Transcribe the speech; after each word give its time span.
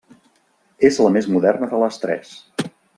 És 0.89 0.97
la 1.07 1.11
més 1.19 1.29
moderna 1.37 1.71
de 1.75 1.85
les 1.85 2.05
tres. 2.07 2.37